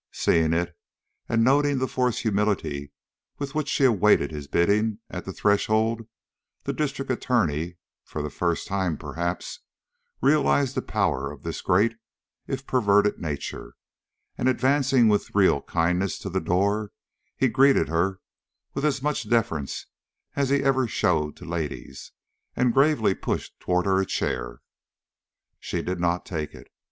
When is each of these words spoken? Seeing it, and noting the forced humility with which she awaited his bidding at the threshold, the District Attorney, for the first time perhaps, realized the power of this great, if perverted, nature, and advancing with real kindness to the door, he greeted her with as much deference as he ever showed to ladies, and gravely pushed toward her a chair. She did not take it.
Seeing 0.11 0.51
it, 0.51 0.75
and 1.29 1.43
noting 1.43 1.77
the 1.77 1.87
forced 1.87 2.23
humility 2.23 2.91
with 3.37 3.53
which 3.53 3.67
she 3.69 3.83
awaited 3.83 4.31
his 4.31 4.47
bidding 4.47 4.97
at 5.11 5.25
the 5.25 5.31
threshold, 5.31 6.07
the 6.63 6.73
District 6.73 7.11
Attorney, 7.11 7.77
for 8.03 8.23
the 8.23 8.31
first 8.31 8.65
time 8.65 8.97
perhaps, 8.97 9.59
realized 10.19 10.73
the 10.73 10.81
power 10.81 11.31
of 11.31 11.43
this 11.43 11.61
great, 11.61 11.97
if 12.47 12.65
perverted, 12.65 13.19
nature, 13.19 13.75
and 14.39 14.49
advancing 14.49 15.07
with 15.07 15.35
real 15.35 15.61
kindness 15.61 16.17
to 16.17 16.31
the 16.31 16.41
door, 16.41 16.91
he 17.37 17.47
greeted 17.47 17.87
her 17.87 18.21
with 18.73 18.83
as 18.85 19.03
much 19.03 19.29
deference 19.29 19.85
as 20.35 20.49
he 20.49 20.63
ever 20.63 20.87
showed 20.87 21.35
to 21.35 21.45
ladies, 21.45 22.11
and 22.55 22.73
gravely 22.73 23.13
pushed 23.13 23.53
toward 23.59 23.85
her 23.85 24.01
a 24.01 24.05
chair. 24.07 24.61
She 25.59 25.83
did 25.83 25.99
not 25.99 26.25
take 26.25 26.55
it. 26.55 26.71